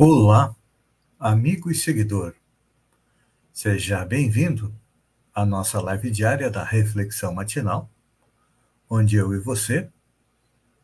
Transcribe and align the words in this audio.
Olá, 0.00 0.54
amigo 1.18 1.72
e 1.72 1.74
seguidor. 1.74 2.32
Seja 3.52 4.04
bem-vindo 4.04 4.72
à 5.34 5.44
nossa 5.44 5.80
live 5.80 6.08
diária 6.08 6.48
da 6.48 6.62
Reflexão 6.62 7.34
Matinal, 7.34 7.90
onde 8.88 9.16
eu 9.16 9.34
e 9.34 9.40
você 9.40 9.90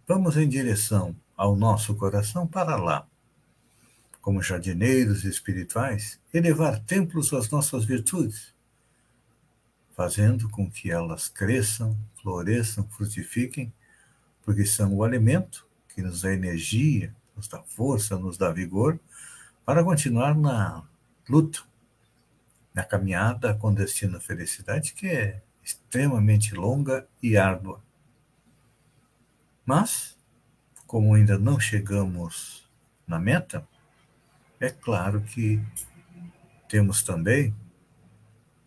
vamos 0.05 0.37
em 0.37 0.49
direção 0.49 1.15
ao 1.37 1.55
nosso 1.55 1.95
coração 1.95 2.45
para 2.45 2.75
lá, 2.75 3.07
como 4.21 4.43
jardineiros 4.43 5.23
espirituais, 5.23 6.21
elevar 6.33 6.81
templos 6.81 7.33
às 7.33 7.49
nossas 7.49 7.85
virtudes, 7.85 8.53
fazendo 9.95 10.49
com 10.49 10.69
que 10.69 10.91
elas 10.91 11.29
cresçam, 11.29 11.97
floresçam, 12.21 12.83
frutifiquem, 12.89 13.73
porque 14.43 14.67
são 14.67 14.93
o 14.93 15.05
alimento 15.05 15.69
que 15.95 16.03
nos 16.03 16.23
dá 16.23 16.33
energia, 16.33 17.15
nos 17.37 17.49
dá 17.49 17.63
força, 17.63 18.17
nos 18.17 18.37
dá 18.37 18.51
vigor 18.51 18.99
para 19.65 19.83
continuar 19.83 20.35
na 20.35 20.83
luta, 21.29 21.63
na 22.73 22.85
caminhada 22.85 23.55
com 23.55 23.73
destino 23.73 24.17
à 24.17 24.21
felicidade, 24.21 24.93
que 24.93 25.09
é 25.09 25.43
extremamente 25.63 26.55
longa 26.55 27.07
e 27.23 27.37
árdua. 27.37 27.83
Mas, 29.65 30.19
como 30.87 31.15
ainda 31.15 31.39
não 31.39 31.59
chegamos 31.59 32.69
na 33.07 33.19
meta, 33.19 33.67
é 34.61 34.71
claro 34.71 35.23
que 35.23 35.63
temos 36.69 37.03
também 37.03 37.55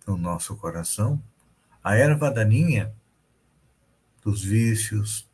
no 0.05 0.17
nosso 0.17 0.55
coração 0.55 1.21
a 1.83 1.95
erva 1.95 2.31
daninha 2.31 2.93
dos 4.23 4.43
vícios, 4.43 5.29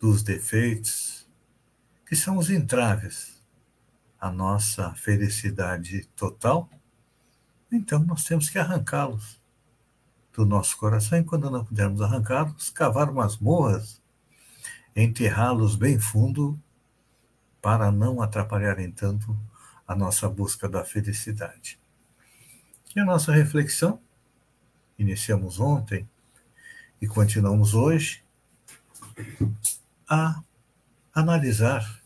dos 0.00 0.22
defeitos, 0.22 1.23
que 2.14 2.20
são 2.20 2.36
os 2.36 2.48
entraves 2.48 3.42
a 4.20 4.30
nossa 4.30 4.94
felicidade 4.94 6.06
total, 6.14 6.70
então 7.72 7.98
nós 8.04 8.22
temos 8.22 8.48
que 8.48 8.56
arrancá-los 8.56 9.42
do 10.32 10.46
nosso 10.46 10.78
coração, 10.78 11.18
e 11.18 11.24
quando 11.24 11.50
não 11.50 11.64
pudermos 11.64 12.00
arrancá-los, 12.00 12.70
cavar 12.70 13.10
masmorras, 13.10 14.00
enterrá-los 14.94 15.74
bem 15.74 15.98
fundo, 15.98 16.56
para 17.60 17.90
não 17.90 18.22
atrapalharem 18.22 18.92
tanto 18.92 19.36
a 19.84 19.96
nossa 19.96 20.28
busca 20.28 20.68
da 20.68 20.84
felicidade. 20.84 21.80
E 22.94 23.00
a 23.00 23.04
nossa 23.04 23.32
reflexão, 23.32 24.00
iniciamos 24.96 25.58
ontem 25.58 26.08
e 27.02 27.08
continuamos 27.08 27.74
hoje, 27.74 28.22
a 30.08 30.40
analisar 31.12 32.03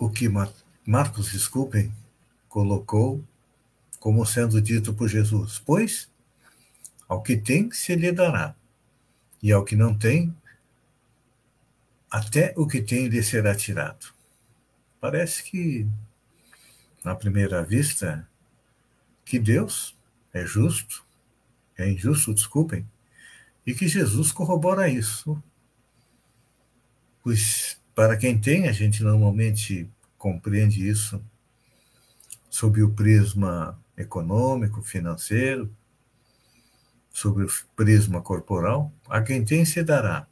o 0.00 0.08
que 0.08 0.30
Marcos, 0.86 1.30
desculpem, 1.30 1.92
colocou 2.48 3.22
como 4.00 4.24
sendo 4.24 4.60
dito 4.60 4.94
por 4.94 5.08
Jesus: 5.08 5.62
Pois 5.64 6.10
ao 7.06 7.22
que 7.22 7.36
tem 7.36 7.70
se 7.70 7.94
lhe 7.94 8.10
dará, 8.10 8.56
e 9.42 9.52
ao 9.52 9.62
que 9.62 9.76
não 9.76 9.96
tem, 9.96 10.34
até 12.10 12.54
o 12.56 12.66
que 12.66 12.80
tem 12.80 13.08
lhe 13.08 13.22
será 13.22 13.54
tirado. 13.54 14.14
Parece 14.98 15.42
que, 15.42 15.86
na 17.04 17.14
primeira 17.14 17.62
vista, 17.62 18.26
que 19.24 19.38
Deus 19.38 19.94
é 20.32 20.46
justo, 20.46 21.04
é 21.76 21.90
injusto, 21.90 22.32
desculpem, 22.32 22.88
e 23.66 23.74
que 23.74 23.86
Jesus 23.86 24.32
corrobora 24.32 24.88
isso. 24.88 25.42
Pois 27.22 27.79
para 27.94 28.16
quem 28.16 28.38
tem, 28.38 28.68
a 28.68 28.72
gente 28.72 29.02
normalmente 29.02 29.88
compreende 30.16 30.88
isso 30.88 31.22
sob 32.48 32.82
o 32.82 32.90
prisma 32.90 33.78
econômico, 33.96 34.82
financeiro, 34.82 35.70
sobre 37.10 37.44
o 37.44 37.48
prisma 37.76 38.20
corporal. 38.20 38.92
A 39.08 39.22
quem 39.22 39.44
tem 39.44 39.64
se 39.64 39.82
dará. 39.82 40.26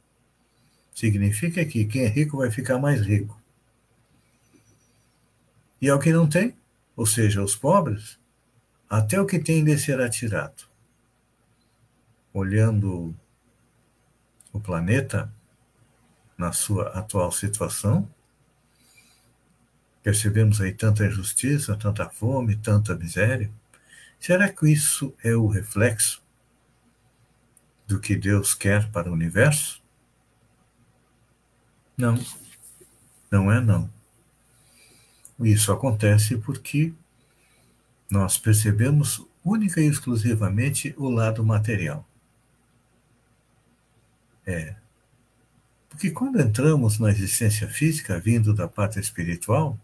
Significa 0.93 1.63
que 1.65 1.85
quem 1.85 2.03
é 2.03 2.07
rico 2.07 2.37
vai 2.37 2.51
ficar 2.51 2.77
mais 2.77 3.01
rico. 3.01 3.39
E 5.81 5.89
ao 5.89 5.99
que 5.99 6.11
não 6.11 6.27
tem, 6.27 6.55
ou 6.95 7.05
seja, 7.05 7.39
aos 7.39 7.55
pobres, 7.55 8.19
até 8.89 9.19
o 9.21 9.25
que 9.25 9.39
tem 9.39 9.61
lhe 9.61 9.77
será 9.77 10.09
tirado. 10.09 10.67
Olhando 12.33 13.15
o 14.51 14.59
planeta, 14.59 15.33
na 16.39 16.53
sua 16.53 16.87
atual 16.97 17.33
situação. 17.33 18.09
Percebemos 20.01 20.61
aí 20.61 20.73
tanta 20.73 21.05
injustiça, 21.05 21.75
tanta 21.75 22.09
fome, 22.09 22.55
tanta 22.55 22.95
miséria. 22.95 23.51
Será 24.17 24.47
que 24.47 24.71
isso 24.71 25.13
é 25.21 25.35
o 25.35 25.47
reflexo 25.47 26.23
do 27.85 27.99
que 27.99 28.15
Deus 28.15 28.53
quer 28.53 28.89
para 28.89 29.09
o 29.09 29.13
universo? 29.13 29.83
Não, 31.97 32.17
não 33.29 33.51
é 33.51 33.59
não. 33.59 33.91
Isso 35.41 35.73
acontece 35.73 36.37
porque 36.37 36.93
nós 38.09 38.37
percebemos 38.37 39.27
única 39.43 39.81
e 39.81 39.87
exclusivamente 39.87 40.95
o 40.97 41.09
lado 41.09 41.43
material. 41.43 42.07
É, 44.45 44.75
porque 45.89 46.11
quando 46.11 46.39
entramos 46.39 46.99
na 46.99 47.09
existência 47.09 47.67
física, 47.67 48.19
vindo 48.19 48.53
da 48.53 48.67
parte 48.67 48.99
espiritual, 48.99 49.77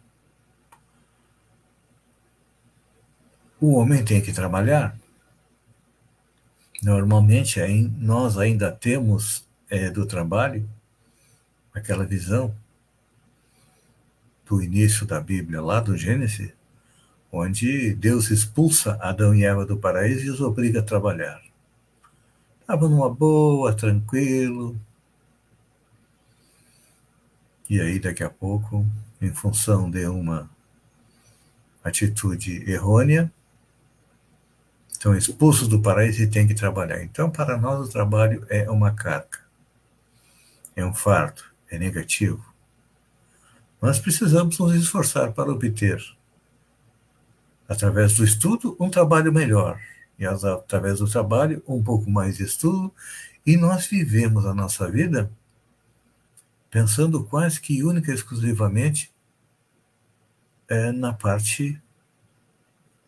o 3.60 3.74
homem 3.74 4.06
tem 4.06 4.22
que 4.22 4.32
trabalhar. 4.32 4.98
Normalmente, 6.84 7.60
nós 7.98 8.38
ainda 8.38 8.72
temos 8.72 9.44
é, 9.70 9.90
do 9.90 10.06
trabalho 10.06 10.70
aquela 11.74 12.06
visão 12.06 12.56
do 14.46 14.62
início 14.62 15.06
da 15.06 15.20
Bíblia, 15.20 15.62
lá 15.62 15.80
do 15.80 15.98
Gênesis, 15.98 16.54
onde 17.32 17.94
Deus 17.96 18.30
expulsa 18.30 18.98
Adão 19.02 19.34
e 19.34 19.44
Eva 19.44 19.66
do 19.66 19.76
paraíso 19.76 20.26
e 20.26 20.30
os 20.30 20.40
obriga 20.40 20.80
a 20.80 20.84
trabalhar. 20.84 21.42
Estava 22.62 22.88
numa 22.88 23.10
boa, 23.10 23.74
tranquilo, 23.74 24.80
e 27.70 27.81
aí, 27.81 28.00
daqui 28.00 28.24
a 28.24 28.30
pouco, 28.30 28.86
em 29.22 29.34
função 29.34 29.90
de 29.90 30.06
uma 30.06 30.50
atitude 31.84 32.70
errônea, 32.70 33.31
estão 34.92 35.16
expulsos 35.16 35.68
do 35.68 35.81
paraíso 35.81 36.22
e 36.22 36.28
têm 36.28 36.48
que 36.48 36.54
trabalhar. 36.54 37.04
Então, 37.04 37.30
para 37.30 37.57
nós, 37.57 37.88
o 37.88 37.92
trabalho 37.92 38.45
é 38.50 38.69
uma 38.69 38.92
carga, 38.92 39.39
é 40.75 40.86
um 40.86 40.94
fardo, 40.94 41.44
é 41.69 41.78
negativo. 41.80 42.44
Nós 43.81 44.00
precisamos 44.00 44.57
nos 44.57 44.75
esforçar 44.75 45.31
para 45.31 45.51
obter, 45.51 46.04
através 47.68 48.16
do 48.16 48.24
estudo, 48.24 48.75
um 48.80 48.89
trabalho 48.89 49.34
melhor. 49.34 49.80
E 50.18 50.25
através 50.25 51.00
do 51.00 51.10
trabalho, 51.10 51.62
um 51.68 51.84
pouco 51.84 52.10
mais 52.10 52.38
de 52.38 52.44
estudo. 52.44 52.94
E 53.45 53.57
nós 53.57 53.86
vivemos 53.86 54.45
a 54.45 54.54
nossa 54.54 54.89
vida 54.89 55.30
pensando 56.75 57.24
quase 57.24 57.62
que 57.62 57.86
única 57.86 58.12
e 58.12 58.13
exclusivamente 58.13 59.10
é, 60.68 60.92
na 60.92 61.13
parte 61.13 61.81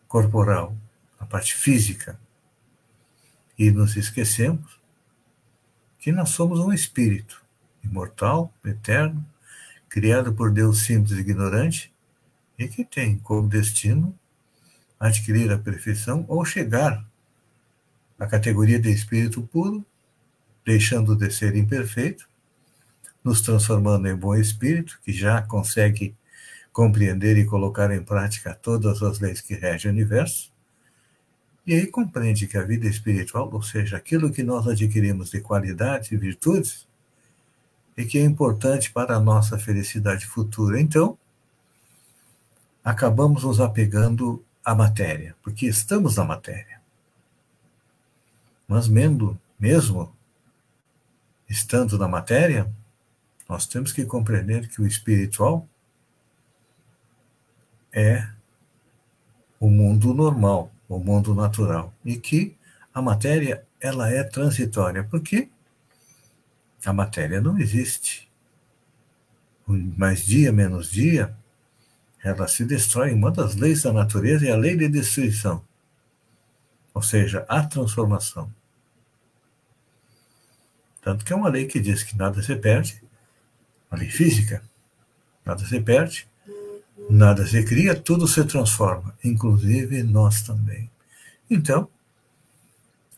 corporal, 0.07 0.73
na 1.19 1.25
parte 1.25 1.53
física. 1.53 2.17
E 3.59 3.69
nos 3.69 3.97
esquecemos 3.97 4.79
que 5.99 6.13
nós 6.13 6.29
somos 6.29 6.61
um 6.61 6.71
espírito 6.71 7.43
imortal, 7.83 8.53
eterno, 8.63 9.27
criado 9.89 10.33
por 10.33 10.49
Deus 10.49 10.85
simples 10.85 11.17
e 11.17 11.19
ignorante, 11.19 11.93
e 12.57 12.69
que 12.69 12.85
tem 12.85 13.19
como 13.19 13.49
destino 13.49 14.17
adquirir 14.97 15.51
a 15.51 15.59
perfeição 15.59 16.23
ou 16.29 16.45
chegar 16.45 17.05
à 18.17 18.27
categoria 18.27 18.79
de 18.79 18.89
espírito 18.89 19.41
puro, 19.41 19.85
deixando 20.65 21.17
de 21.17 21.29
ser 21.29 21.53
imperfeito 21.57 22.29
nos 23.27 23.41
transformando 23.41 24.07
em 24.07 24.15
bom 24.15 24.35
espírito, 24.35 24.99
que 25.03 25.11
já 25.11 25.41
consegue 25.41 26.15
compreender 26.71 27.37
e 27.37 27.45
colocar 27.45 27.91
em 27.91 28.01
prática 28.01 28.53
todas 28.53 29.03
as 29.03 29.19
leis 29.19 29.41
que 29.41 29.53
regem 29.53 29.91
o 29.91 29.93
universo, 29.93 30.49
e 31.65 31.73
aí 31.73 31.85
compreende 31.87 32.47
que 32.47 32.57
a 32.57 32.63
vida 32.63 32.87
espiritual, 32.87 33.49
ou 33.51 33.61
seja, 33.61 33.97
aquilo 33.97 34.31
que 34.31 34.41
nós 34.41 34.65
adquirimos 34.65 35.29
de 35.29 35.41
qualidade 35.41 36.15
e 36.15 36.17
virtudes, 36.17 36.87
e 37.97 38.05
que 38.05 38.17
é 38.17 38.21
importante 38.21 38.93
para 38.93 39.17
a 39.17 39.19
nossa 39.19 39.59
felicidade 39.59 40.25
futura. 40.25 40.79
Então, 40.79 41.17
acabamos 42.81 43.43
nos 43.43 43.59
apegando 43.59 44.41
à 44.63 44.73
matéria, 44.73 45.35
porque 45.43 45.65
estamos 45.65 46.15
na 46.15 46.23
matéria. 46.23 46.79
Mas 48.65 48.87
mesmo, 48.87 49.37
mesmo 49.59 50.15
estando 51.49 51.97
na 51.97 52.07
matéria, 52.07 52.71
nós 53.47 53.65
temos 53.65 53.93
que 53.93 54.05
compreender 54.05 54.67
que 54.67 54.81
o 54.81 54.87
espiritual 54.87 55.67
é 57.93 58.27
o 59.59 59.69
mundo 59.69 60.13
normal, 60.13 60.71
o 60.87 60.99
mundo 60.99 61.33
natural, 61.33 61.93
e 62.03 62.17
que 62.17 62.55
a 62.93 63.01
matéria 63.01 63.65
ela 63.79 64.09
é 64.09 64.23
transitória, 64.23 65.03
porque 65.03 65.49
a 66.85 66.93
matéria 66.93 67.41
não 67.41 67.57
existe. 67.57 68.29
Mais 69.67 70.25
dia 70.25 70.51
menos 70.51 70.91
dia, 70.91 71.35
ela 72.23 72.47
se 72.47 72.65
destrói. 72.65 73.13
Uma 73.13 73.31
das 73.31 73.55
leis 73.55 73.83
da 73.83 73.91
natureza 73.91 74.47
é 74.47 74.51
a 74.51 74.55
lei 74.55 74.75
de 74.75 74.87
destruição, 74.87 75.63
ou 76.93 77.01
seja, 77.01 77.45
a 77.47 77.63
transformação. 77.63 78.53
Tanto 81.01 81.23
que 81.23 81.31
é 81.31 81.35
uma 81.35 81.49
lei 81.49 81.65
que 81.65 81.79
diz 81.79 82.03
que 82.03 82.17
nada 82.17 82.41
se 82.41 82.55
perde, 82.55 83.01
uma 83.89 83.99
lei 83.99 84.09
física, 84.09 84.61
nada 85.45 85.65
se 85.65 85.79
perde, 85.79 86.27
nada 87.09 87.45
se 87.45 87.63
cria, 87.63 87.95
tudo 87.95 88.27
se 88.27 88.43
transforma, 88.43 89.17
inclusive 89.23 90.03
nós 90.03 90.41
também. 90.41 90.89
Então, 91.49 91.89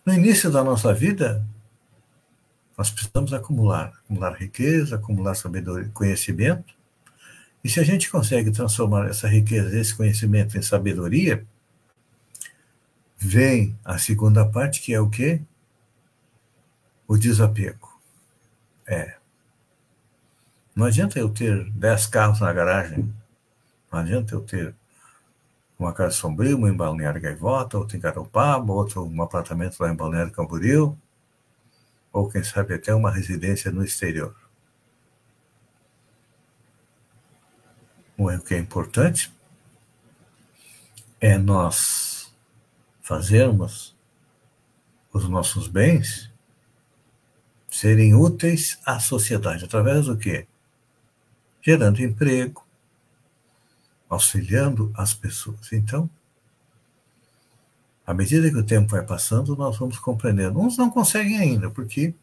no 0.05 0.13
início 0.13 0.51
da 0.51 0.63
nossa 0.63 0.93
vida, 0.93 1.45
nós 2.77 2.89
precisamos 2.89 3.33
acumular, 3.33 3.93
acumular 4.03 4.33
riqueza, 4.33 4.95
acumular 4.95 5.35
sabedoria, 5.35 5.89
conhecimento. 5.93 6.73
E 7.63 7.69
se 7.69 7.79
a 7.79 7.83
gente 7.83 8.09
consegue 8.09 8.51
transformar 8.51 9.09
essa 9.09 9.27
riqueza, 9.27 9.77
esse 9.77 9.93
conhecimento 9.93 10.57
em 10.57 10.61
sabedoria, 10.61 11.45
vem 13.17 13.77
a 13.83 13.97
segunda 13.97 14.45
parte, 14.45 14.79
que 14.81 14.93
é 14.93 14.99
o 14.99 15.09
quê? 15.09 15.41
O 17.05 17.17
desapego. 17.17 17.99
É. 18.87 19.18
Não 20.79 20.85
adianta 20.85 21.19
eu 21.19 21.27
ter 21.29 21.69
dez 21.71 22.07
carros 22.07 22.39
na 22.39 22.53
garagem. 22.53 23.13
Não 23.91 23.99
adianta 23.99 24.33
eu 24.33 24.39
ter 24.39 24.73
uma 25.77 25.91
casa 25.91 26.15
sombria, 26.15 26.55
uma 26.55 26.69
em 26.69 26.73
Balneário 26.73 27.19
Gaivota, 27.19 27.77
outra 27.77 27.97
em 27.97 27.99
Garopaba, 27.99 28.71
outro 28.71 29.03
um 29.03 29.21
apartamento 29.21 29.77
lá 29.77 29.91
em 29.91 29.95
Balneário 29.95 30.31
Camboriú 30.31 30.97
ou 32.13 32.29
quem 32.29 32.45
sabe 32.45 32.75
até 32.75 32.95
uma 32.95 33.11
residência 33.11 33.69
no 33.73 33.83
exterior. 33.83 34.33
O 38.17 38.39
que 38.39 38.53
é 38.53 38.57
importante 38.57 39.33
é 41.19 41.37
nós 41.37 42.33
fazermos 43.01 43.93
os 45.11 45.27
nossos 45.27 45.67
bens 45.67 46.31
serem 47.69 48.15
úteis 48.15 48.79
à 48.85 48.97
sociedade 48.97 49.65
através 49.65 50.05
do 50.05 50.17
quê? 50.17 50.47
Gerando 51.69 52.01
emprego, 52.01 52.65
auxiliando 54.09 54.91
as 54.95 55.13
pessoas. 55.13 55.71
Então, 55.71 56.09
à 58.07 58.11
medida 58.11 58.49
que 58.49 58.57
o 58.57 58.65
tempo 58.65 58.89
vai 58.89 59.05
passando, 59.05 59.55
nós 59.55 59.77
vamos 59.77 59.99
compreendendo. 59.99 60.59
Uns 60.59 60.79
não 60.79 60.89
conseguem 60.89 61.37
ainda, 61.37 61.69
porque 61.69 62.15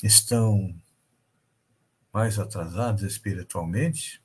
estão 0.00 0.72
mais 2.12 2.38
atrasados 2.38 3.02
espiritualmente 3.02 4.22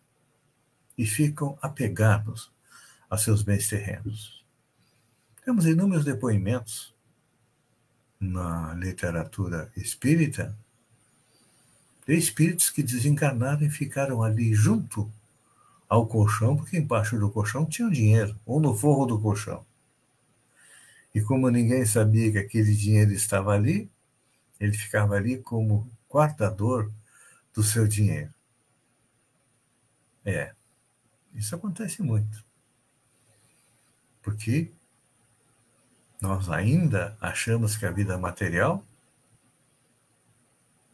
e 0.95 1.03
ficam 1.03 1.57
apegados 1.63 2.51
a 3.09 3.17
seus 3.17 3.41
bens 3.41 3.67
terrenos. 3.67 4.45
Temos 5.43 5.65
inúmeros 5.65 6.05
depoimentos 6.05 6.93
na 8.19 8.75
literatura 8.75 9.71
espírita 9.75 10.55
espíritos 12.17 12.69
que 12.69 12.81
desencarnaram 12.81 13.61
e 13.63 13.69
ficaram 13.69 14.23
ali 14.23 14.53
junto 14.53 15.11
ao 15.87 16.07
colchão, 16.07 16.55
porque 16.55 16.77
embaixo 16.77 17.19
do 17.19 17.29
colchão 17.29 17.65
tinha 17.65 17.89
dinheiro, 17.89 18.35
ou 18.45 18.59
no 18.59 18.75
forro 18.75 19.05
do 19.05 19.19
colchão. 19.19 19.65
E 21.13 21.21
como 21.21 21.49
ninguém 21.49 21.85
sabia 21.85 22.31
que 22.31 22.37
aquele 22.37 22.75
dinheiro 22.75 23.11
estava 23.11 23.53
ali, 23.53 23.89
ele 24.59 24.73
ficava 24.73 25.15
ali 25.15 25.37
como 25.37 25.89
guardador 26.09 26.91
do 27.53 27.63
seu 27.63 27.87
dinheiro. 27.87 28.33
É, 30.23 30.53
isso 31.33 31.55
acontece 31.55 32.03
muito. 32.03 32.43
Porque 34.21 34.71
nós 36.21 36.49
ainda 36.49 37.17
achamos 37.19 37.75
que 37.75 37.85
a 37.85 37.91
vida 37.91 38.17
material 38.17 38.83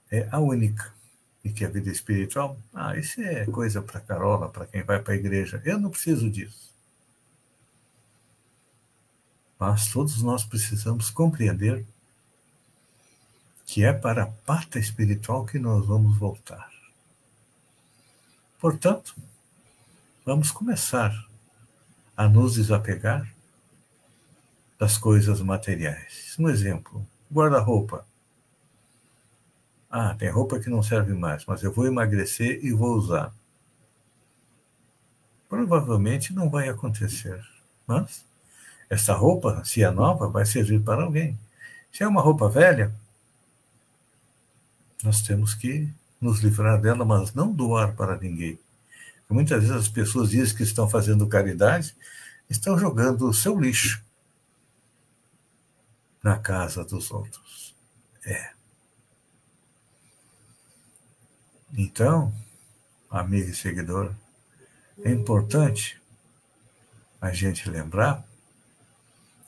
é 0.10 0.28
a 0.32 0.40
única 0.40 0.95
e 1.46 1.52
que 1.52 1.64
a 1.64 1.70
vida 1.70 1.92
espiritual, 1.92 2.58
ah, 2.74 2.98
isso 2.98 3.22
é 3.22 3.46
coisa 3.46 3.80
para 3.80 4.02
Carola, 4.02 4.50
para 4.50 4.66
quem 4.66 4.82
vai 4.82 5.00
para 5.00 5.14
a 5.14 5.16
igreja. 5.16 5.62
Eu 5.64 5.80
não 5.80 5.92
preciso 5.92 6.28
disso. 6.28 6.74
Mas 9.60 9.88
todos 9.90 10.24
nós 10.24 10.44
precisamos 10.44 11.12
compreender 11.12 11.86
que 13.64 13.84
é 13.84 13.94
para 13.94 14.24
a 14.24 14.28
pata 14.28 14.80
espiritual 14.80 15.46
que 15.46 15.60
nós 15.60 15.86
vamos 15.86 16.18
voltar. 16.18 16.72
Portanto, 18.60 19.16
vamos 20.26 20.50
começar 20.50 21.14
a 22.18 22.28
nos 22.28 22.56
desapegar 22.56 23.32
das 24.80 24.98
coisas 24.98 25.42
materiais. 25.42 26.36
Um 26.40 26.50
exemplo: 26.50 27.08
guarda-roupa. 27.32 28.04
Ah, 29.98 30.14
tem 30.14 30.30
roupa 30.30 30.60
que 30.60 30.70
não 30.70 30.84
serve 30.84 31.14
mais, 31.14 31.46
mas 31.46 31.64
eu 31.64 31.72
vou 31.72 31.88
emagrecer 31.88 32.60
e 32.62 32.74
vou 32.74 32.98
usar. 32.98 33.34
Provavelmente 35.48 36.34
não 36.34 36.50
vai 36.50 36.68
acontecer. 36.68 37.42
Mas 37.88 38.26
essa 38.90 39.14
roupa, 39.14 39.64
se 39.64 39.84
é 39.84 39.90
nova, 39.90 40.28
vai 40.28 40.46
servir 40.46 40.82
para 40.82 41.04
alguém. 41.04 41.40
Se 41.94 42.04
é 42.04 42.08
uma 42.10 42.20
roupa 42.20 42.50
velha, 42.50 42.94
nós 45.02 45.22
temos 45.22 45.54
que 45.54 45.90
nos 46.20 46.42
livrar 46.42 46.82
dela, 46.82 47.06
mas 47.06 47.34
não 47.34 47.54
doar 47.54 47.96
para 47.96 48.18
ninguém. 48.18 48.60
Muitas 49.30 49.62
vezes 49.62 49.78
as 49.78 49.88
pessoas 49.88 50.30
dizem 50.30 50.58
que 50.58 50.64
estão 50.64 50.90
fazendo 50.90 51.26
caridade, 51.26 51.96
estão 52.50 52.78
jogando 52.78 53.30
o 53.30 53.34
seu 53.34 53.58
lixo 53.58 54.04
na 56.22 56.38
casa 56.38 56.84
dos 56.84 57.10
outros. 57.12 57.74
É. 58.26 58.55
Então, 61.78 62.34
amigo 63.10 63.50
e 63.50 63.54
seguidor, 63.54 64.16
é 65.04 65.12
importante 65.12 66.02
a 67.20 67.34
gente 67.34 67.70
lembrar 67.70 68.26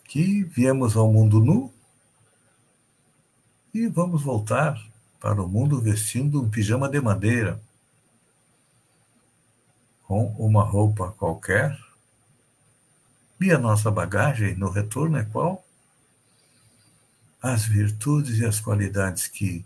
que 0.03 0.43
viemos 0.43 0.97
ao 0.97 1.09
mundo 1.09 1.39
nu 1.39 1.73
e 3.73 3.87
vamos 3.87 4.23
voltar 4.23 4.77
para 5.21 5.41
o 5.41 5.47
mundo 5.47 5.79
vestindo 5.79 6.41
um 6.41 6.49
pijama 6.49 6.89
de 6.89 6.99
madeira, 6.99 7.61
com 10.03 10.25
uma 10.37 10.63
roupa 10.65 11.13
qualquer. 11.13 11.79
E 13.39 13.51
a 13.51 13.57
nossa 13.57 13.89
bagagem 13.89 14.53
no 14.55 14.69
retorno 14.69 15.17
é 15.17 15.23
qual? 15.23 15.65
As 17.41 17.65
virtudes 17.65 18.39
e 18.39 18.45
as 18.45 18.59
qualidades 18.59 19.27
que 19.27 19.65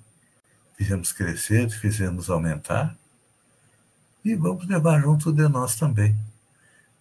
fizemos 0.81 1.11
crescer, 1.11 1.69
fizemos 1.69 2.27
aumentar, 2.27 2.97
e 4.25 4.33
vamos 4.33 4.67
levar 4.67 4.99
junto 4.99 5.31
de 5.31 5.47
nós 5.47 5.75
também 5.75 6.17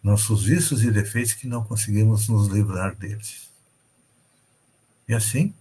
nossos 0.02 0.44
vícios 0.44 0.82
e 0.82 0.90
defeitos 0.90 1.32
que 1.32 1.46
não 1.46 1.64
conseguimos 1.64 2.28
nos 2.28 2.48
livrar 2.48 2.94
deles. 2.94 3.48
E 5.08 5.14
assim, 5.14 5.54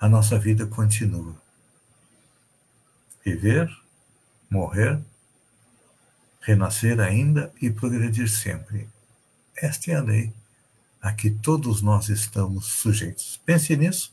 a 0.00 0.08
nossa 0.08 0.36
vida 0.36 0.66
continua. 0.66 1.32
Viver, 3.24 3.70
morrer, 4.50 5.00
renascer 6.40 6.98
ainda 6.98 7.52
e 7.62 7.70
progredir 7.70 8.28
sempre. 8.28 8.88
Esta 9.56 9.92
é 9.92 9.94
a 9.94 10.02
lei 10.02 10.32
a 11.00 11.12
que 11.12 11.30
todos 11.30 11.82
nós 11.82 12.08
estamos 12.08 12.66
sujeitos. 12.66 13.40
Pense 13.46 13.76
nisso 13.76 14.12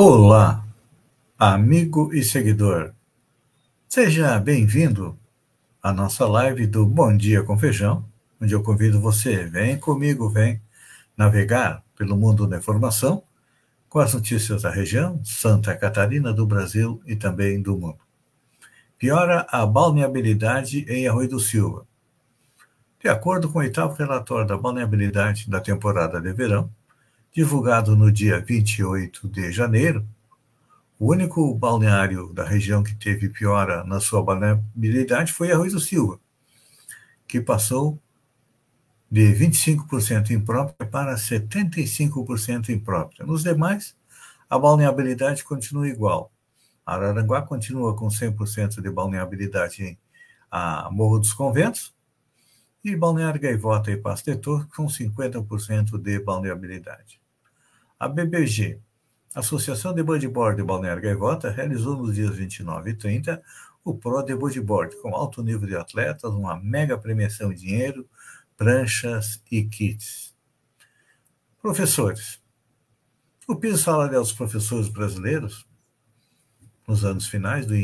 Olá, 0.00 0.64
amigo 1.36 2.14
e 2.14 2.22
seguidor. 2.22 2.92
Seja 3.88 4.38
bem-vindo 4.38 5.18
à 5.82 5.92
nossa 5.92 6.24
live 6.24 6.68
do 6.68 6.86
Bom 6.86 7.16
Dia 7.16 7.42
com 7.42 7.58
Feijão, 7.58 8.04
onde 8.40 8.54
eu 8.54 8.62
convido 8.62 9.00
você, 9.00 9.46
vem 9.46 9.76
comigo, 9.76 10.28
vem 10.28 10.62
navegar 11.16 11.82
pelo 11.96 12.16
mundo 12.16 12.46
da 12.46 12.58
informação 12.58 13.24
com 13.88 13.98
as 13.98 14.14
notícias 14.14 14.62
da 14.62 14.70
região, 14.70 15.20
Santa 15.24 15.74
Catarina, 15.74 16.32
do 16.32 16.46
Brasil 16.46 17.02
e 17.04 17.16
também 17.16 17.60
do 17.60 17.76
mundo. 17.76 17.98
Piora 18.96 19.48
a 19.50 19.66
balneabilidade 19.66 20.86
em 20.88 21.08
Arroio 21.08 21.28
do 21.28 21.40
Silva. 21.40 21.84
De 23.02 23.08
acordo 23.08 23.48
com 23.48 23.58
o 23.58 23.62
oitavo 23.62 23.94
relatório 23.94 24.46
da 24.46 24.56
balneabilidade 24.56 25.50
da 25.50 25.60
temporada 25.60 26.20
de 26.20 26.32
verão, 26.32 26.70
divulgado 27.34 27.96
no 27.96 28.10
dia 28.10 28.40
28 28.40 29.28
de 29.28 29.52
janeiro, 29.52 30.06
o 30.98 31.12
único 31.12 31.54
balneário 31.54 32.32
da 32.32 32.44
região 32.44 32.82
que 32.82 32.94
teve 32.94 33.28
piora 33.28 33.84
na 33.84 34.00
sua 34.00 34.22
balneabilidade 34.22 35.32
foi 35.32 35.52
Arroz 35.52 35.72
do 35.72 35.80
Silva, 35.80 36.18
que 37.26 37.40
passou 37.40 38.00
de 39.10 39.32
25% 39.32 40.30
imprópria 40.30 40.88
para 40.88 41.14
75% 41.14 42.70
imprópria. 42.70 43.24
Nos 43.24 43.42
demais, 43.42 43.96
a 44.50 44.58
balneabilidade 44.58 45.44
continua 45.44 45.88
igual. 45.88 46.32
Araranguá 46.84 47.42
continua 47.42 47.94
com 47.94 48.08
100% 48.08 48.80
de 48.80 48.90
balneabilidade 48.90 49.84
em 49.84 49.98
Morro 50.90 51.18
dos 51.18 51.32
Conventos 51.32 51.94
e 52.84 52.96
Balneário 52.96 53.40
Gaivota 53.40 53.90
e 53.90 53.96
Pastetor 53.96 54.68
com 54.68 54.86
50% 54.86 55.98
de 55.98 56.18
balneabilidade. 56.20 57.20
A 57.98 58.08
BBG, 58.08 58.80
Associação 59.34 59.92
de 59.92 60.02
Bodyboard 60.02 60.56
de 60.56 60.66
Balneário 60.66 61.02
Gaivota, 61.02 61.50
realizou 61.50 61.96
nos 61.96 62.14
dias 62.14 62.36
29 62.36 62.90
e 62.90 62.94
30 62.94 63.42
o 63.84 63.94
Pro 63.94 64.22
de 64.22 64.34
Bodyboard, 64.34 64.96
com 65.00 65.14
alto 65.14 65.42
nível 65.42 65.66
de 65.66 65.76
atletas, 65.76 66.32
uma 66.32 66.58
mega 66.60 66.98
premiação 66.98 67.52
em 67.52 67.56
dinheiro, 67.56 68.08
pranchas 68.56 69.42
e 69.50 69.64
kits. 69.64 70.34
Professores. 71.60 72.40
O 73.46 73.56
piso 73.56 73.78
salarial 73.78 74.22
dos 74.22 74.32
professores 74.32 74.88
brasileiros, 74.88 75.66
nos 76.86 77.04
anos 77.04 77.26
finais 77.26 77.66
do, 77.66 77.74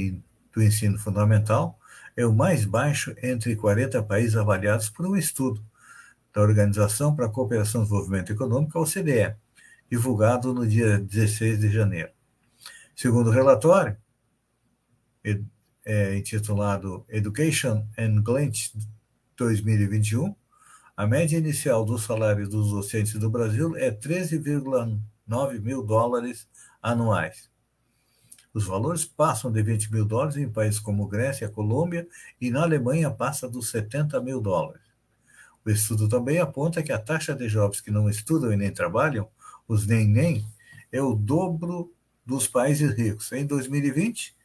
do 0.52 0.62
ensino 0.62 0.98
fundamental, 0.98 1.78
é 2.16 2.26
o 2.26 2.32
mais 2.32 2.64
baixo 2.64 3.14
entre 3.22 3.56
40 3.56 4.02
países 4.02 4.36
avaliados 4.36 4.88
por 4.88 5.06
um 5.06 5.16
estudo 5.16 5.64
da 6.32 6.42
Organização 6.42 7.14
para 7.14 7.26
a 7.26 7.30
Cooperação 7.30 7.82
e 7.82 7.84
Desenvolvimento 7.84 8.32
Econômico, 8.32 8.78
a 8.78 8.82
OCDE 8.82 9.34
divulgado 9.90 10.52
no 10.52 10.66
dia 10.66 10.98
16 10.98 11.60
de 11.60 11.70
janeiro. 11.70 12.10
Segundo 12.96 13.28
o 13.28 13.32
relatório, 13.32 13.96
é, 15.84 16.16
intitulado 16.16 17.04
Education 17.08 17.86
and 17.98 18.22
Glint 18.22 18.70
2021, 19.36 20.34
a 20.96 21.06
média 21.06 21.36
inicial 21.36 21.84
dos 21.84 22.04
salários 22.04 22.48
dos 22.48 22.70
docentes 22.70 23.14
do 23.14 23.28
Brasil 23.28 23.76
é 23.76 23.90
13,9 23.90 25.60
mil 25.60 25.82
dólares 25.82 26.48
anuais. 26.82 27.50
Os 28.54 28.64
valores 28.64 29.04
passam 29.04 29.50
de 29.50 29.60
20 29.62 29.92
mil 29.92 30.04
dólares 30.04 30.36
em 30.36 30.48
países 30.48 30.78
como 30.78 31.08
Grécia, 31.08 31.48
Colômbia 31.48 32.06
e 32.40 32.50
na 32.50 32.62
Alemanha 32.62 33.10
passa 33.10 33.48
dos 33.48 33.68
70 33.70 34.20
mil 34.22 34.40
dólares. 34.40 34.80
O 35.66 35.70
estudo 35.70 36.08
também 36.08 36.38
aponta 36.38 36.82
que 36.82 36.92
a 36.92 36.98
taxa 36.98 37.34
de 37.34 37.48
jovens 37.48 37.80
que 37.80 37.90
não 37.90 38.08
estudam 38.08 38.52
e 38.52 38.56
nem 38.56 38.70
trabalham 38.70 39.28
os 39.66 39.86
nem-nem, 39.86 40.46
é 40.92 41.02
o 41.02 41.14
dobro 41.14 41.92
dos 42.24 42.46
países 42.46 42.94
ricos. 42.94 43.32
Em 43.32 43.46
2020, 43.46 44.36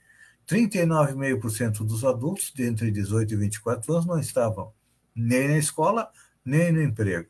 39,5% 0.48 1.86
dos 1.86 2.04
adultos 2.04 2.52
de 2.54 2.64
entre 2.64 2.90
18 2.90 3.34
e 3.34 3.38
24 3.38 3.94
anos 3.94 4.06
não 4.06 4.20
estavam 4.20 4.74
nem 5.16 5.48
na 5.48 5.58
escola, 5.58 6.10
nem 6.44 6.72
no 6.72 6.82
emprego. 6.82 7.30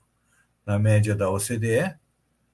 Na 0.66 0.80
média 0.80 1.16
da 1.16 1.30
OCDE, 1.30 1.96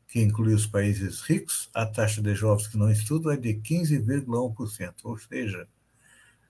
que 0.07 0.21
inclui 0.21 0.53
os 0.53 0.65
países 0.65 1.21
ricos, 1.21 1.69
a 1.73 1.85
taxa 1.85 2.21
de 2.21 2.33
jovens 2.33 2.67
que 2.67 2.77
não 2.77 2.91
estudam 2.91 3.31
é 3.31 3.37
de 3.37 3.53
15,1%, 3.55 4.93
ou 5.03 5.17
seja, 5.17 5.67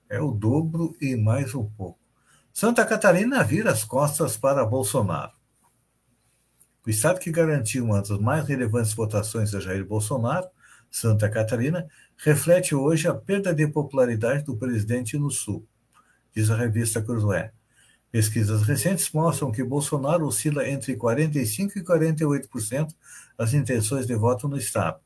é 0.08 0.20
o 0.20 0.30
dobro 0.30 0.96
e 1.00 1.16
mais 1.16 1.54
um 1.54 1.64
pouco. 1.64 1.98
Santa 2.52 2.84
Catarina 2.86 3.42
vira 3.42 3.70
as 3.70 3.84
costas 3.84 4.36
para 4.36 4.64
Bolsonaro. 4.64 5.32
O 6.86 6.90
estado 6.90 7.18
que 7.18 7.32
garantiu 7.32 7.84
uma 7.84 8.00
das 8.00 8.18
mais 8.18 8.46
relevantes 8.46 8.94
votações 8.94 9.54
a 9.54 9.60
Jair 9.60 9.84
Bolsonaro, 9.84 10.48
Santa 10.88 11.28
Catarina, 11.28 11.88
reflete 12.16 12.74
hoje 12.74 13.08
a 13.08 13.14
perda 13.14 13.52
de 13.52 13.66
popularidade 13.66 14.44
do 14.44 14.56
presidente 14.56 15.18
no 15.18 15.30
Sul, 15.30 15.66
diz 16.34 16.48
a 16.48 16.56
revista 16.56 17.02
Cruzoé. 17.02 17.52
Pesquisas 18.16 18.62
recentes 18.62 19.10
mostram 19.12 19.52
que 19.52 19.62
Bolsonaro 19.62 20.26
oscila 20.26 20.66
entre 20.66 20.96
45% 20.96 21.76
e 21.76 21.82
48% 21.82 22.94
das 23.36 23.52
intenções 23.52 24.06
de 24.06 24.14
voto 24.14 24.48
no 24.48 24.56
estado, 24.56 24.98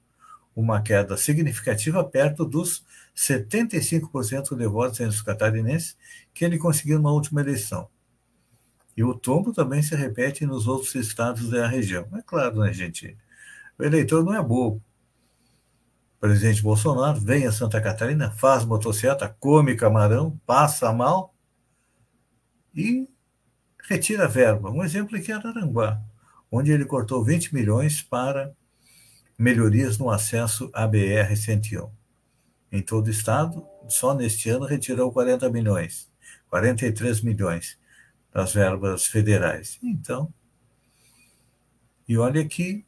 uma 0.55 0.81
queda 0.81 1.17
significativa 1.17 2.05
perto 2.05 2.45
dos 2.45 2.87
75% 3.17 4.57
de 4.57 4.65
votos 4.69 5.01
entre 5.01 5.17
os 5.17 5.23
catarinenses 5.23 5.97
que 6.33 6.45
ele 6.45 6.57
conseguiu 6.57 7.01
na 7.01 7.11
última 7.11 7.41
eleição. 7.41 7.89
E 8.97 9.03
o 9.03 9.13
tombo 9.13 9.53
também 9.53 9.83
se 9.83 9.97
repete 9.97 10.47
nos 10.47 10.69
outros 10.69 10.95
estados 10.95 11.51
da 11.51 11.67
região. 11.67 12.07
É 12.17 12.23
claro, 12.23 12.61
né, 12.61 12.73
gente? 12.73 13.17
O 13.77 13.83
eleitor 13.83 14.25
não 14.25 14.35
é 14.35 14.41
bobo. 14.41 14.81
O 16.17 16.21
presidente 16.21 16.63
Bolsonaro 16.63 17.19
vem 17.21 17.45
a 17.45 17.51
Santa 17.51 17.81
Catarina, 17.81 18.31
faz 18.31 18.65
motocicleta, 18.65 19.37
come 19.41 19.75
camarão, 19.75 20.41
passa 20.47 20.93
mal 20.93 21.35
e 22.75 23.09
retira 23.89 24.25
a 24.25 24.29
verba. 24.29 24.71
Um 24.71 24.83
exemplo 24.83 25.17
aqui 25.17 25.33
é 25.33 25.35
Araranguá, 25.35 26.01
onde 26.51 26.73
ele 26.73 26.85
cortou 26.85 27.25
20 27.25 27.55
milhões 27.55 28.03
para 28.03 28.53
melhorias 29.39 29.99
no 29.99 30.11
acesso 30.11 30.71
à 30.73 30.87
BR-101. 30.87 31.91
Em 32.71 32.83
todo 32.83 33.07
o 33.07 33.11
estado, 33.11 33.67
só 33.89 34.15
neste 34.15 34.49
ano 34.51 34.65
retirou 34.65 35.11
40 35.11 35.51
milhões, 35.51 36.09
43 36.49 37.21
milhões 37.23 37.79
das 38.33 38.53
verbas 38.53 39.07
federais. 39.07 39.79
Então, 39.83 40.33
e 42.07 42.17
olha 42.19 42.45
que 42.45 42.85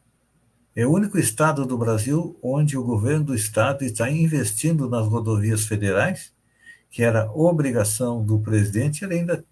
é 0.75 0.87
o 0.87 0.91
único 0.91 1.19
estado 1.19 1.67
do 1.67 1.77
Brasil 1.77 2.39
onde 2.43 2.77
o 2.79 2.83
governo 2.83 3.27
do 3.27 3.35
estado 3.35 3.85
está 3.85 4.11
investindo 4.11 4.89
nas 4.89 5.07
rodovias 5.07 5.65
federais, 5.65 6.33
que 6.91 7.03
era 7.03 7.31
obrigação 7.33 8.25
do 8.25 8.41
presidente, 8.41 9.05
ele 9.05 9.15
ainda 9.15 9.45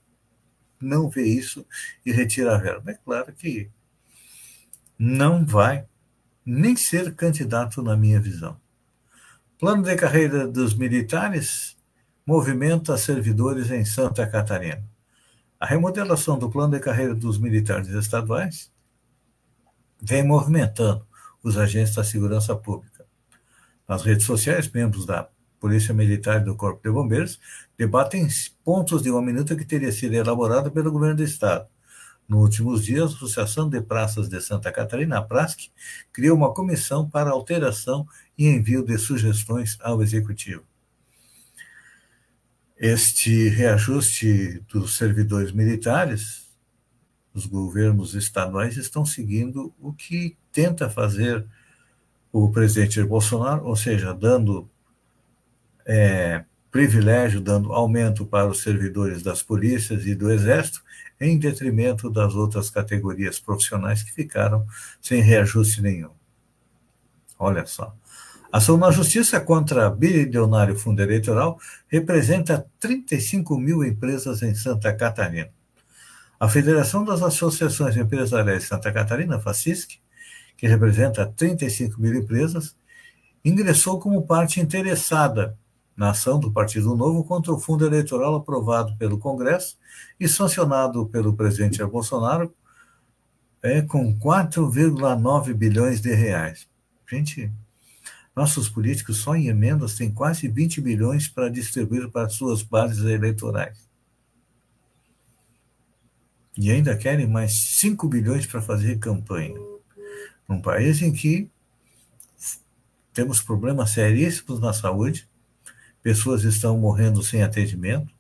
não 0.80 1.08
vê 1.08 1.24
isso 1.24 1.66
e 2.04 2.12
retira 2.12 2.54
a 2.54 2.58
verba. 2.58 2.90
É 2.90 2.94
claro 2.94 3.32
que 3.32 3.70
não 4.98 5.44
vai 5.44 5.86
nem 6.44 6.74
ser 6.76 7.14
candidato 7.14 7.82
na 7.82 7.96
minha 7.96 8.20
visão. 8.20 8.58
Plano 9.58 9.82
de 9.82 9.94
carreira 9.94 10.48
dos 10.48 10.74
militares 10.74 11.76
movimenta 12.26 12.96
servidores 12.96 13.70
em 13.70 13.84
Santa 13.84 14.26
Catarina. 14.26 14.82
A 15.58 15.66
remodelação 15.66 16.38
do 16.38 16.50
plano 16.50 16.72
de 16.72 16.80
carreira 16.80 17.14
dos 17.14 17.38
militares 17.38 17.88
estaduais 17.88 18.72
vem 20.00 20.26
movimentando 20.26 21.06
os 21.42 21.58
agentes 21.58 21.94
da 21.94 22.04
segurança 22.04 22.56
pública. 22.56 23.04
Nas 23.86 24.02
redes 24.02 24.24
sociais, 24.24 24.70
membros 24.70 25.04
da 25.04 25.28
Polícia 25.60 25.94
Militar 25.94 26.40
e 26.40 26.44
do 26.44 26.56
Corpo 26.56 26.82
de 26.82 26.90
Bombeiros 26.90 27.38
debatem 27.76 28.26
pontos 28.64 29.02
de 29.02 29.10
uma 29.10 29.22
minuta 29.22 29.54
que 29.54 29.64
teria 29.64 29.92
sido 29.92 30.14
elaborada 30.14 30.70
pelo 30.70 30.90
governo 30.90 31.16
do 31.16 31.22
Estado. 31.22 31.68
Nos 32.26 32.40
últimos 32.40 32.84
dias, 32.84 33.12
a 33.12 33.14
Associação 33.14 33.68
de 33.68 33.80
Praças 33.80 34.28
de 34.28 34.40
Santa 34.40 34.72
Catarina, 34.72 35.18
a 35.18 35.22
PRASC, 35.22 35.70
criou 36.12 36.36
uma 36.36 36.54
comissão 36.54 37.08
para 37.08 37.30
alteração 37.30 38.06
e 38.38 38.46
envio 38.46 38.84
de 38.84 38.96
sugestões 38.96 39.76
ao 39.80 40.02
Executivo. 40.02 40.62
Este 42.76 43.48
reajuste 43.48 44.64
dos 44.68 44.96
servidores 44.96 45.52
militares 45.52 46.50
os 47.32 47.46
governos 47.46 48.14
estaduais 48.14 48.76
estão 48.76 49.04
seguindo 49.04 49.72
o 49.78 49.92
que 49.92 50.36
tenta 50.52 50.90
fazer 50.90 51.46
o 52.32 52.50
presidente 52.50 53.02
Bolsonaro, 53.02 53.64
ou 53.66 53.76
seja, 53.76 54.12
dando 54.12 54.68
é, 55.92 56.44
privilégio, 56.70 57.40
dando 57.40 57.72
aumento 57.72 58.24
para 58.24 58.46
os 58.46 58.62
servidores 58.62 59.24
das 59.24 59.42
polícias 59.42 60.06
e 60.06 60.14
do 60.14 60.30
Exército, 60.30 60.84
em 61.20 61.36
detrimento 61.36 62.08
das 62.08 62.32
outras 62.36 62.70
categorias 62.70 63.40
profissionais 63.40 64.00
que 64.04 64.12
ficaram 64.12 64.64
sem 65.02 65.20
reajuste 65.20 65.82
nenhum. 65.82 66.12
Olha 67.36 67.66
só. 67.66 67.92
A 68.52 68.58
ação 68.58 68.76
na 68.76 68.92
justiça 68.92 69.40
contra 69.40 69.90
bilionário 69.90 70.76
fundo 70.76 71.02
eleitoral 71.02 71.58
representa 71.88 72.64
35 72.78 73.58
mil 73.58 73.84
empresas 73.84 74.42
em 74.42 74.54
Santa 74.54 74.92
Catarina. 74.92 75.50
A 76.38 76.48
Federação 76.48 77.04
das 77.04 77.20
Associações 77.20 77.96
Empresariais 77.96 78.62
de 78.62 78.68
Santa 78.68 78.92
Catarina, 78.92 79.40
FACISC, 79.40 79.98
que 80.56 80.68
representa 80.68 81.26
35 81.26 82.00
mil 82.00 82.14
empresas, 82.14 82.76
ingressou 83.44 83.98
como 83.98 84.26
parte 84.26 84.60
interessada 84.60 85.58
na 86.00 86.12
ação 86.12 86.40
do 86.40 86.50
Partido 86.50 86.96
Novo 86.96 87.22
contra 87.22 87.52
o 87.52 87.60
fundo 87.60 87.84
eleitoral 87.84 88.34
aprovado 88.34 88.96
pelo 88.96 89.18
Congresso 89.18 89.76
e 90.18 90.26
sancionado 90.26 91.04
pelo 91.04 91.36
presidente 91.36 91.76
Jair 91.76 91.90
Bolsonaro 91.90 92.54
é, 93.62 93.82
com 93.82 94.18
4,9 94.18 95.52
bilhões 95.52 96.00
de 96.00 96.14
reais. 96.14 96.66
Gente, 97.06 97.52
nossos 98.34 98.66
políticos 98.66 99.18
só 99.18 99.36
em 99.36 99.48
emendas 99.48 99.94
têm 99.94 100.10
quase 100.10 100.48
20 100.48 100.80
bilhões 100.80 101.28
para 101.28 101.50
distribuir 101.50 102.08
para 102.08 102.30
suas 102.30 102.62
bases 102.62 103.04
eleitorais. 103.04 103.86
E 106.56 106.70
ainda 106.70 106.96
querem 106.96 107.26
mais 107.26 107.52
5 107.52 108.08
bilhões 108.08 108.46
para 108.46 108.62
fazer 108.62 108.98
campanha. 108.98 109.60
Num 110.48 110.62
país 110.62 111.02
em 111.02 111.12
que 111.12 111.50
temos 113.12 113.42
problemas 113.42 113.90
seríssimos 113.90 114.60
na 114.60 114.72
saúde, 114.72 115.28
pessoas 116.02 116.44
estão 116.44 116.78
morrendo 116.78 117.22
sem 117.22 117.42
atendimento, 117.42 118.12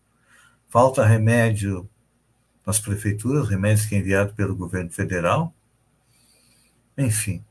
falta 0.68 1.04
remédio 1.04 1.88
nas 2.66 2.78
prefeituras, 2.78 3.48
remédios 3.48 3.86
que 3.86 3.94
é 3.94 3.98
enviado 3.98 4.34
pelo 4.34 4.54
governo 4.54 4.90
federal. 4.90 5.54
Enfim, 6.96 7.44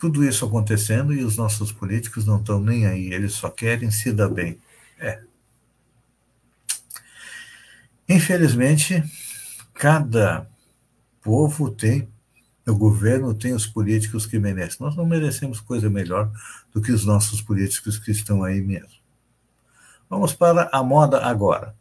tudo 0.00 0.24
isso 0.24 0.46
acontecendo 0.46 1.12
e 1.12 1.22
os 1.22 1.36
nossos 1.36 1.70
políticos 1.70 2.24
não 2.24 2.40
estão 2.40 2.58
nem 2.58 2.86
aí, 2.86 3.12
eles 3.12 3.34
só 3.34 3.50
querem 3.50 3.90
se 3.90 4.10
dar 4.10 4.30
bem. 4.30 4.58
É. 4.98 5.22
Infelizmente, 8.08 9.04
cada 9.74 10.48
povo 11.22 11.70
tem, 11.70 12.08
o 12.66 12.76
governo 12.76 13.34
tem 13.34 13.52
os 13.52 13.66
políticos 13.66 14.26
que 14.26 14.38
merecem. 14.38 14.78
Nós 14.80 14.96
não 14.96 15.06
merecemos 15.06 15.60
coisa 15.60 15.88
melhor 15.88 16.30
do 16.72 16.80
que 16.80 16.92
os 16.92 17.04
nossos 17.04 17.40
políticos 17.40 17.98
que 17.98 18.10
estão 18.10 18.42
aí 18.42 18.60
mesmo. 18.60 19.00
Vamos 20.08 20.32
para 20.32 20.68
a 20.72 20.82
moda 20.82 21.24
agora. 21.24 21.74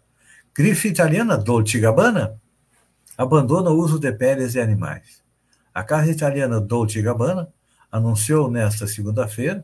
Grife 0.54 0.88
italiana 0.88 1.38
Dolce 1.38 1.80
Gabbana 1.80 2.40
abandona 3.18 3.70
o 3.70 3.78
uso 3.78 4.00
de 4.00 4.12
peles 4.12 4.54
de 4.54 4.60
animais. 4.60 5.24
A 5.74 5.84
casa 5.84 6.12
italiana 6.12 6.60
Dolce 6.60 7.02
Gabbana 7.02 7.50
anunciou 7.92 8.50
nesta 8.50 8.88
segunda-feira 8.88 9.64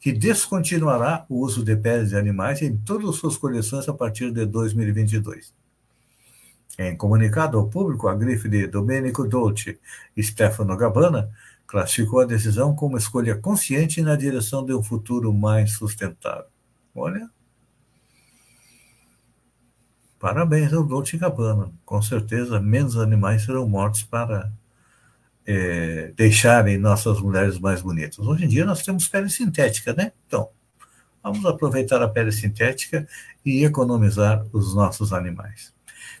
que 0.00 0.12
descontinuará 0.12 1.26
o 1.28 1.40
uso 1.40 1.64
de 1.64 1.76
peles 1.76 2.10
de 2.10 2.16
animais 2.16 2.62
em 2.62 2.76
todas 2.76 3.10
as 3.10 3.16
suas 3.16 3.36
coleções 3.36 3.88
a 3.88 3.92
partir 3.92 4.30
de 4.30 4.46
2022. 4.46 5.52
Em 6.78 6.96
comunicado 6.96 7.58
ao 7.58 7.68
público, 7.68 8.06
a 8.06 8.14
grife 8.14 8.48
de 8.48 8.68
Domenico 8.68 9.26
Dolce 9.26 9.80
e 10.16 10.22
Stefano 10.22 10.76
Gabbana 10.76 11.28
classificou 11.66 12.20
a 12.20 12.24
decisão 12.24 12.72
como 12.74 12.96
escolha 12.96 13.36
consciente 13.36 14.00
na 14.00 14.14
direção 14.14 14.64
de 14.64 14.72
um 14.72 14.82
futuro 14.82 15.34
mais 15.34 15.72
sustentável. 15.72 16.46
Olha, 16.94 17.28
parabéns 20.20 20.72
ao 20.72 20.84
Dolce 20.84 21.18
Gabbana. 21.18 21.72
Com 21.84 22.00
certeza, 22.00 22.60
menos 22.60 22.96
animais 22.96 23.42
serão 23.42 23.68
mortos 23.68 24.04
para 24.04 24.52
é, 25.44 26.12
deixarem 26.16 26.78
nossas 26.78 27.20
mulheres 27.20 27.58
mais 27.58 27.82
bonitas. 27.82 28.20
Hoje 28.20 28.44
em 28.44 28.48
dia 28.48 28.64
nós 28.64 28.84
temos 28.84 29.08
pele 29.08 29.28
sintética, 29.28 29.92
né? 29.92 30.12
Então, 30.28 30.48
vamos 31.22 31.44
aproveitar 31.44 32.00
a 32.02 32.08
pele 32.08 32.30
sintética 32.30 33.08
e 33.44 33.64
economizar 33.64 34.46
os 34.52 34.76
nossos 34.76 35.12
animais. 35.12 35.76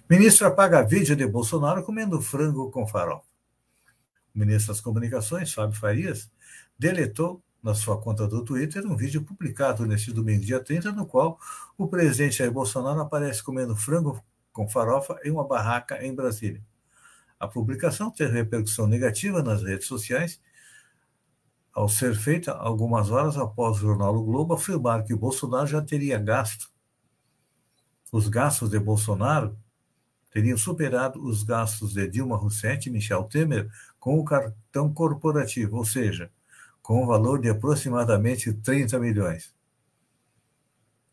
Ministro 0.08 0.46
apaga 0.46 0.82
vídeo 0.82 1.14
de 1.14 1.26
Bolsonaro 1.26 1.82
comendo 1.82 2.20
frango 2.20 2.70
com 2.70 2.86
farofa. 2.86 3.26
O 4.34 4.38
ministro 4.38 4.72
das 4.72 4.80
Comunicações, 4.80 5.52
Fábio 5.52 5.78
Farias, 5.78 6.30
deletou 6.78 7.42
na 7.62 7.74
sua 7.74 8.00
conta 8.00 8.26
do 8.26 8.44
Twitter 8.44 8.86
um 8.86 8.96
vídeo 8.96 9.22
publicado 9.22 9.84
neste 9.84 10.12
domingo, 10.12 10.44
dia 10.44 10.60
30, 10.60 10.92
no 10.92 11.06
qual 11.06 11.38
o 11.76 11.88
presidente 11.88 12.38
Jair 12.38 12.52
Bolsonaro 12.52 13.00
aparece 13.00 13.42
comendo 13.42 13.74
frango 13.76 14.22
com 14.52 14.68
farofa 14.68 15.18
em 15.24 15.30
uma 15.30 15.46
barraca 15.46 16.04
em 16.04 16.14
Brasília. 16.14 16.62
A 17.38 17.46
publicação 17.46 18.10
teve 18.10 18.32
repercussão 18.32 18.86
negativa 18.86 19.42
nas 19.42 19.62
redes 19.62 19.86
sociais, 19.86 20.40
ao 21.72 21.88
ser 21.88 22.14
feita 22.16 22.52
algumas 22.52 23.10
horas 23.10 23.36
após 23.36 23.76
o 23.76 23.80
jornal 23.80 24.16
o 24.16 24.24
Globo 24.24 24.54
afirmar 24.54 25.04
que 25.04 25.14
Bolsonaro 25.14 25.66
já 25.66 25.80
teria 25.80 26.18
gasto. 26.18 26.68
Os 28.10 28.26
gastos 28.26 28.70
de 28.70 28.78
Bolsonaro 28.80 29.56
teriam 30.38 30.56
superado 30.56 31.20
os 31.24 31.42
gastos 31.42 31.94
de 31.94 32.06
Dilma 32.08 32.36
Rousseff 32.36 32.88
e 32.88 32.92
Michel 32.92 33.24
Temer 33.24 33.68
com 33.98 34.18
o 34.18 34.24
cartão 34.24 34.92
corporativo, 34.92 35.76
ou 35.76 35.84
seja, 35.84 36.30
com 36.80 37.02
um 37.02 37.06
valor 37.06 37.40
de 37.40 37.48
aproximadamente 37.48 38.52
30 38.52 38.98
milhões 39.00 39.52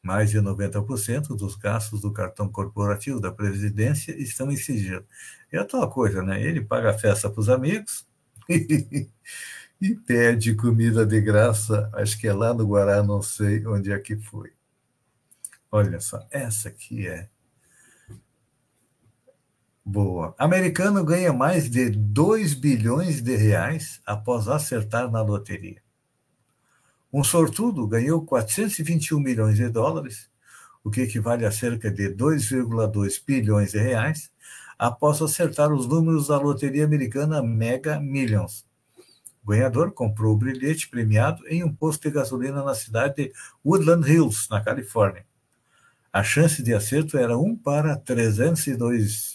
mais 0.05 0.29
de 0.29 0.37
90% 0.37 1.35
dos 1.35 1.55
gastos 1.55 2.01
do 2.01 2.13
cartão 2.13 2.47
corporativo 2.47 3.19
da 3.19 3.31
presidência 3.31 4.11
estão 4.11 4.51
em 4.51 4.55
sigilo. 4.55 5.03
É 5.51 5.57
a 5.57 5.65
tal 5.65 5.89
coisa, 5.89 6.21
né? 6.21 6.39
Ele 6.39 6.61
paga 6.61 6.91
a 6.91 6.97
festa 6.97 7.27
para 7.27 7.39
os 7.39 7.49
amigos 7.49 8.05
e 8.47 9.95
pede 10.05 10.53
comida 10.53 11.07
de 11.07 11.19
graça, 11.19 11.89
acho 11.91 12.19
que 12.19 12.27
é 12.27 12.33
lá 12.33 12.53
no 12.53 12.67
Guará, 12.67 13.01
não 13.01 13.19
sei 13.23 13.65
onde 13.65 13.91
é 13.91 13.97
que 13.97 14.15
foi. 14.15 14.53
Olha 15.71 15.99
só, 15.99 16.23
essa 16.29 16.69
aqui 16.69 17.07
é 17.07 17.27
boa. 19.85 20.33
Americano 20.39 21.05
ganha 21.05 21.31
mais 21.31 21.69
de 21.69 21.91
2 21.91 22.55
bilhões 22.55 23.21
de 23.21 23.35
reais 23.35 24.01
após 24.05 24.47
acertar 24.47 25.11
na 25.11 25.21
loteria. 25.21 25.81
Um 27.13 27.23
sortudo 27.23 27.87
ganhou 27.87 28.25
421 28.25 29.19
milhões 29.19 29.57
de 29.57 29.69
dólares, 29.69 30.27
o 30.83 30.89
que 30.89 31.01
equivale 31.01 31.45
a 31.45 31.51
cerca 31.51 31.91
de 31.91 32.09
2,2 32.09 33.21
bilhões 33.25 33.71
de 33.71 33.79
reais, 33.79 34.31
após 34.77 35.21
acertar 35.21 35.71
os 35.71 35.87
números 35.87 36.27
da 36.27 36.37
loteria 36.37 36.83
americana 36.83 37.41
Mega 37.41 37.99
Millions. 37.99 38.65
O 39.43 39.51
ganhador 39.51 39.91
comprou 39.91 40.33
o 40.33 40.37
brilhete 40.37 40.89
premiado 40.89 41.47
em 41.47 41.63
um 41.63 41.73
posto 41.73 42.01
de 42.01 42.11
gasolina 42.15 42.63
na 42.63 42.73
cidade 42.73 43.15
de 43.15 43.33
Woodland 43.63 44.11
Hills, 44.11 44.47
na 44.49 44.59
Califórnia. 44.61 45.25
A 46.11 46.23
chance 46.23 46.63
de 46.63 46.73
acerto 46.73 47.17
era 47.17 47.37
1 47.37 47.55
para 47.57 47.95
302 47.95 49.34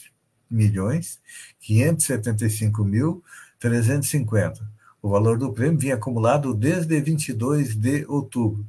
milhões 0.51 1.21
575 1.61 2.85
mil 2.85 3.23
350 3.59 4.81
o 5.03 5.09
valor 5.09 5.39
do 5.39 5.53
prêmio 5.53 5.79
vinha 5.79 5.95
acumulado 5.95 6.55
desde 6.55 7.01
22 7.01 7.75
de 7.75 8.05
outubro. 8.07 8.67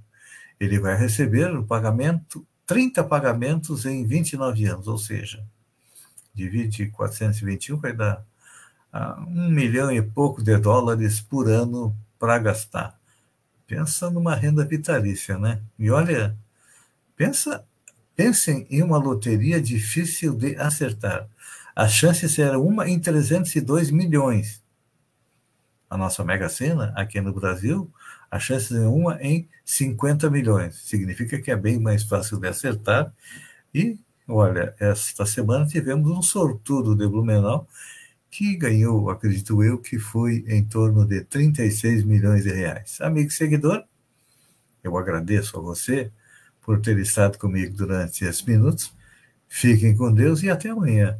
Ele 0.60 0.80
vai 0.80 0.96
receber 0.96 1.54
o 1.56 1.64
pagamento, 1.64 2.46
30 2.66 3.04
pagamentos 3.04 3.86
em 3.86 4.06
29 4.06 4.66
anos, 4.66 4.88
ou 4.88 4.98
seja, 4.98 5.44
divide 6.34 6.88
421, 6.88 7.78
vai 7.78 7.94
dar 7.94 8.26
ah, 8.94 9.20
um 9.28 9.50
milhão 9.50 9.92
e 9.92 10.02
pouco 10.02 10.42
de 10.42 10.58
dólares 10.58 11.20
por 11.20 11.50
ano 11.50 11.96
para 12.18 12.40
gastar. 12.40 12.98
Pensa 13.68 14.10
numa 14.10 14.36
renda 14.36 14.64
vitalícia, 14.64 15.38
né? 15.38 15.62
E 15.78 15.90
olha, 15.90 16.38
pensa, 17.16 17.66
pensem 18.16 18.66
em 18.70 18.82
uma 18.82 18.98
loteria 18.98 19.62
difícil 19.62 20.34
de 20.34 20.56
acertar. 20.56 21.28
As 21.76 21.94
chances 21.94 22.38
eram 22.40 22.66
uma 22.66 22.90
em 22.90 23.00
302 23.00 23.92
milhões 23.92 24.62
a 25.92 25.98
nossa 25.98 26.24
Mega 26.24 26.48
Sena, 26.48 26.94
aqui 26.96 27.20
no 27.20 27.34
Brasil, 27.34 27.92
a 28.32 28.40
chance 28.40 28.74
é 28.74 28.88
uma 28.88 29.22
em 29.22 29.50
50 29.66 30.30
milhões. 30.30 30.78
Significa 30.86 31.38
que 31.42 31.52
é 31.52 31.56
bem 31.58 31.78
mais 31.82 32.04
fácil 32.04 32.40
de 32.40 32.48
acertar. 32.48 33.14
E, 33.76 34.00
olha, 34.26 34.74
esta 34.80 35.26
semana 35.26 35.68
tivemos 35.68 36.10
um 36.10 36.22
sortudo 36.22 36.96
de 36.96 37.06
Blumenau 37.06 37.68
que 38.30 38.56
ganhou, 38.56 39.10
acredito 39.10 39.62
eu, 39.62 39.78
que 39.78 40.00
foi 40.00 40.46
em 40.48 40.64
torno 40.64 41.06
de 41.06 41.26
36 41.26 42.06
milhões 42.06 42.46
de 42.46 42.54
reais. 42.54 43.02
Amigo 43.02 43.30
seguidor, 43.30 43.84
eu 44.82 44.98
agradeço 44.98 45.60
a 45.60 45.62
você 45.62 46.10
por 46.62 46.80
ter 46.80 46.98
estado 47.00 47.38
comigo 47.38 47.76
durante 47.76 48.24
esses 48.24 48.44
minutos. 48.44 48.96
Fiquem 49.50 49.94
com 49.98 50.14
Deus 50.14 50.42
e 50.42 50.50
até 50.50 50.70
amanhã 50.70 51.20